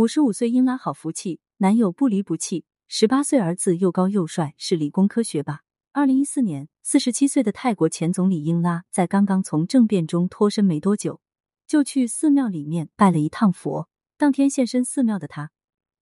[0.00, 5.60] 五十五岁英拉好福气，男友不离不弃，十八岁儿子又高又帅，是理工科学霸。
[5.92, 11.20] 二零一四年，四十七岁的泰国前总理英拉在刚刚从政变中脱身没多久，
[11.66, 13.90] 就去寺庙里面拜了一趟佛。
[14.16, 15.50] 当天现身寺庙的他，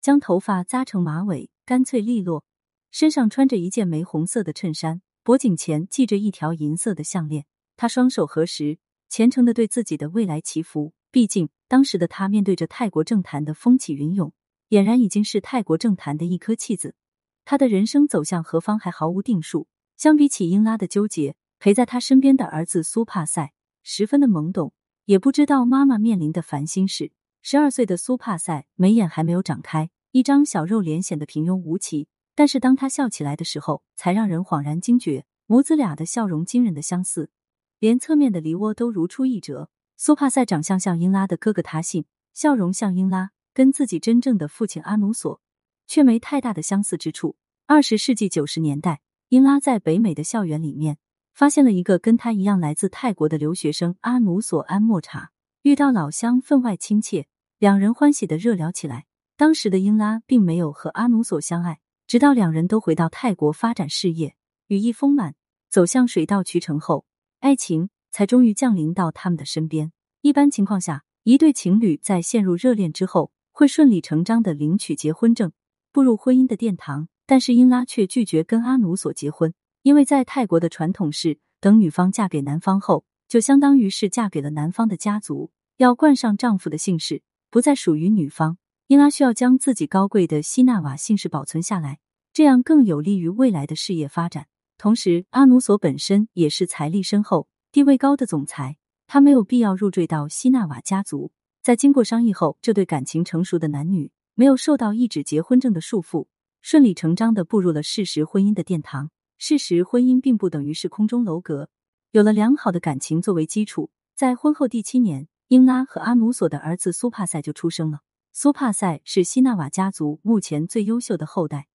[0.00, 2.42] 将头发扎成马尾，干脆利落，
[2.90, 7.46] 身上穿着一件玫红色的衬衫，脖颈前系着一条银色的项链。
[7.76, 8.76] 他双手合十，
[9.08, 10.94] 虔诚的对自己的未来祈福。
[11.14, 14.32] 毕竟，当时的他面对着泰国政坛的风起云涌，
[14.70, 16.96] 俨然已经是泰国政坛的一颗弃子。
[17.44, 19.68] 他的人生走向何方还毫无定数。
[19.96, 23.52] 相比起英拉的纠结，陪在他身边的儿子苏帕塞
[23.84, 24.72] 十分的懵懂，
[25.04, 27.12] 也不知道妈妈面临的烦心事。
[27.42, 32.08] 十二岁的苏帕塞眉眼还没有长开，一张小肉脸显得平庸无奇。
[32.34, 37.30] 但是当他笑起来的时候，才让人恍然惊觉，母子俩的笑容惊人的相似，
[37.78, 39.70] 连侧面的梨窝都如出一辙。
[40.06, 42.04] 苏帕塞长相像英拉的哥哥他信，
[42.34, 45.40] 笑容像英拉，跟自己真正的父亲阿努索
[45.86, 47.36] 却没太大的相似之处。
[47.64, 49.00] 二十世纪九十年代。
[49.30, 50.98] 英拉在北美的校园里面
[51.32, 55.30] 发现了一个跟他一样来自泰国的留学生阿努索安莫查，
[55.62, 57.26] 遇到老乡分外亲切，
[57.58, 59.06] 两人欢喜的热聊起来。
[59.38, 64.36] 当时的英拉并没有和阿努索相爱，直到两人都回到泰国发展事业，
[64.66, 65.34] 羽翼丰满，
[65.70, 67.06] 走向水到渠成后，
[67.40, 69.90] 爱情才终于降临到他们的身边。
[70.20, 75.50] 一般情况下，一对情侣在陷入热恋之后，会顺理成章的领取结婚证，
[75.90, 77.08] 步入婚姻的殿堂。
[77.26, 87.20] 但是英拉却拒绝跟阿努索结婚，因为在泰国的传统是，等女方嫁给男方后，就相当于是嫁给了男方的家族，要冠上丈夫的姓氏，
[87.50, 88.58] 不再属于女方。
[88.86, 91.98] 英拉需要将自己高贵的西纳瓦姓氏保存下来，
[92.32, 94.46] 这样更有利于未来的事业发展。
[94.78, 98.76] 同时，阿努索本身也是财力深厚、地位高的总裁，
[99.08, 101.32] 他没有必要入赘到西纳瓦家族。
[101.60, 106.28] 在经过商议后，这对感情成熟的男女没有受到一纸结婚证的束缚。
[106.62, 109.10] 顺理成章的步入了事实婚姻的殿堂。
[109.38, 111.68] 事实婚姻并不等于是空中楼阁，
[112.12, 118.02] 有了良好的感情作为基础，在婚后第七年，英拉和阿努索的儿子苏帕塞就出生了。
[118.32, 121.66] 苏帕塞是西纳瓦家族目前最优秀的后代。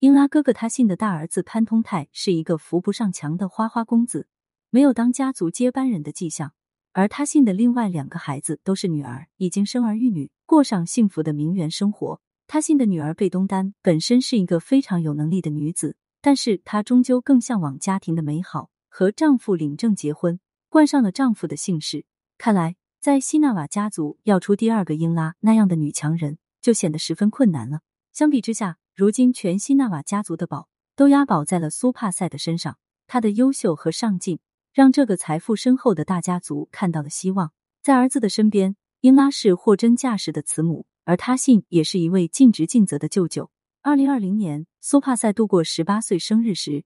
[0.00, 4.26] 英拉哥哥他信的大儿子潘通泰是一个扶不上墙的花花公子，
[4.74, 6.52] 没有当家族接班人的迹象。
[6.94, 12.20] 而他信的另外两个孩子都是女儿，已经生儿育女，过上幸福的名媛生活。
[12.48, 22.04] 他信的女儿贝东丹本身是一个非常有能力的女子，但是她终究更向往家庭的美好，和丈夫领证结婚，冠上了丈夫的姓氏。
[22.36, 27.82] 看来，在西纳瓦家族要出第二个英拉那样的女强人，就显得十分困难了。
[28.12, 34.40] 相比之下，如今全西纳瓦家族的宝都押宝在了苏帕塞的身上，她的优秀和上进
[34.74, 37.52] 让这个财富深厚的大家族看到了希望。
[37.80, 40.86] 在儿子的身边，英拉是货真价实的慈母。
[41.04, 43.50] 而他信也是一位尽职尽责的舅舅。
[43.82, 46.84] 二零二零年，苏帕塞度过十八岁生日时，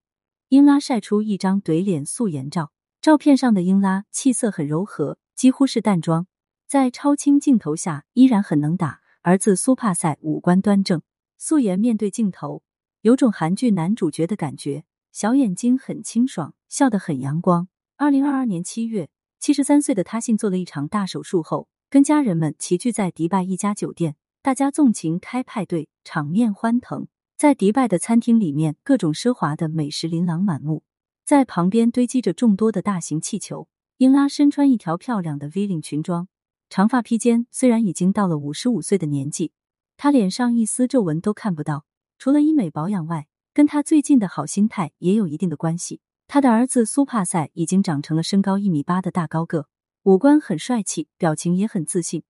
[0.48, 2.72] 英拉晒出一张怼脸素颜照。
[3.00, 6.26] 照片上的英拉气色很柔和，几乎是淡妆，
[6.66, 9.00] 在超清镜头下依然很能打。
[9.22, 11.00] 儿子苏帕塞五官端正，
[11.38, 12.62] 素颜面对镜头，
[13.02, 14.84] 有种韩剧男主角的感觉。
[15.12, 17.68] 小眼睛很清爽，笑得很阳光。
[18.00, 19.10] 二零二二年七月，
[19.40, 21.68] 七十三岁的他信做了一场大手术后。
[21.90, 27.08] 跟家人们齐聚在迪拜一家酒店，大家纵情开派对，场面欢腾。
[27.36, 30.84] 在迪拜的餐厅里面，各种奢华的美食琳琅满目，
[31.24, 33.66] 在旁边堆积着众多的大型气球。
[33.96, 36.28] 英拉身穿一条漂亮的 V 领裙装，
[36.70, 37.48] 长发披肩。
[37.50, 39.50] 虽然已经到了五十五岁的年纪，
[39.96, 41.84] 她脸上一丝皱纹都看不到。
[42.16, 46.00] 除了医美保养外，跟她最近的好心态也有一定的关系。
[46.30, 49.66] 他的儿子苏帕塞已经长成了身高一米八的大高个。
[50.02, 52.22] 五官很帅气，表情也很自信。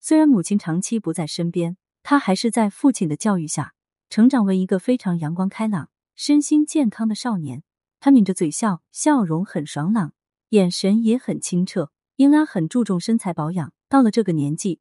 [0.00, 3.72] 虽然母亲长期不在身边，他还是在父亲的教育下
[4.10, 7.62] 成长为一个非常阳光开朗、身心健康的少年。
[8.00, 10.12] 他抿着嘴笑，笑容很爽朗，
[10.50, 11.90] 眼神也很清澈。
[12.16, 14.80] 英拉很注重身材保养，到了这个年纪，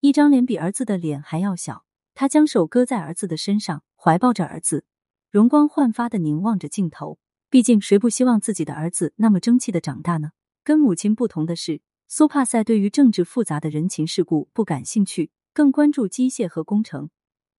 [0.00, 1.84] 一张脸比儿子的脸还要小。
[2.14, 4.86] 他将手搁在儿子的身上，怀抱着儿子，
[5.30, 7.18] 容光焕发的凝望着镜头。
[7.50, 10.30] 毕竟，谁不希望自己的儿子那么争气的长大呢？
[10.62, 17.10] 跟母亲不同的是，苏帕塞对于政治复杂的人情世故不感兴趣，更关注机械和工程。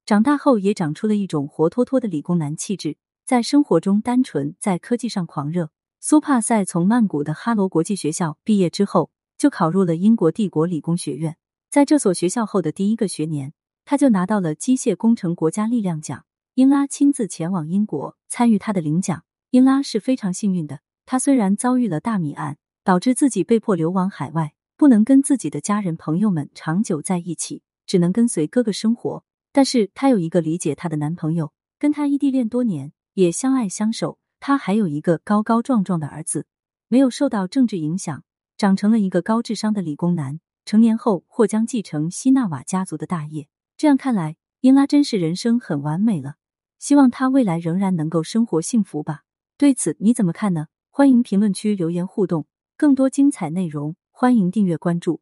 [0.06, 2.96] 长大后也长出了一种活脱脱的理工男气质，
[3.26, 5.72] 在生活中单纯，在科技上狂热。
[6.00, 11.36] 苏帕塞从曼谷的哈罗国际学校毕业之后，就考入了英国帝国理工学院。
[11.70, 13.52] 在这所学校后的第一个学年，
[13.84, 16.24] 他就拿到了机械工程国家力量奖。
[16.54, 19.24] 英拉亲自前往英国参与他的领奖。
[19.52, 22.58] 英拉是非常幸运的，他虽然遭遇了大米案。
[22.84, 27.62] 导致自己被迫流亡海外，不能跟自己的家人朋友们长久在一起。
[27.86, 29.24] 只能跟随哥哥生活。
[29.52, 34.18] 但是她有一个理解她的男朋友，跟她异地恋多年，也相爱相守。
[34.40, 36.48] 她还有一个高高壮壮的儿子，
[36.88, 38.24] 没有受到政治影响，
[38.58, 40.40] 长成了一个高智商的理工男。
[40.66, 43.48] 成年后或将继承希纳瓦家族的大业。
[43.78, 46.38] 这样看来，英拉真是人生很完美了。
[46.80, 49.22] 希望她未来仍然能够生活幸福吧。
[49.62, 50.70] 对此你怎么看呢？
[50.90, 52.48] 欢迎评论区留言互动。
[52.76, 55.22] 更多精彩内容，欢迎订阅关注。